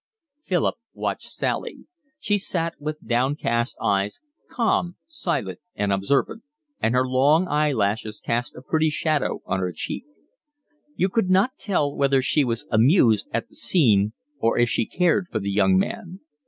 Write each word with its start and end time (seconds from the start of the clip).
Philip 0.41 0.77
watched 0.93 1.29
Sally; 1.29 1.85
she 2.19 2.39
sat 2.39 2.73
with 2.79 3.05
downcast 3.05 3.77
eyes, 3.79 4.19
calm, 4.49 4.95
silent, 5.07 5.59
and 5.75 5.93
observant; 5.93 6.41
and 6.79 6.95
her 6.95 7.07
long 7.07 7.47
eye 7.47 7.71
lashes 7.71 8.19
cast 8.19 8.55
a 8.55 8.63
pretty 8.63 8.89
shadow 8.89 9.41
on 9.45 9.59
her 9.59 9.71
cheek. 9.71 10.05
You 10.95 11.07
could 11.07 11.29
not 11.29 11.51
tell 11.59 11.95
whether 11.95 12.19
she 12.19 12.43
was 12.43 12.65
amused 12.71 13.29
at 13.31 13.49
the 13.49 13.55
scene 13.55 14.13
or 14.39 14.57
if 14.57 14.71
she 14.71 14.87
cared 14.87 15.27
for 15.27 15.37
the 15.39 15.51
young 15.51 15.77
man. 15.77 16.21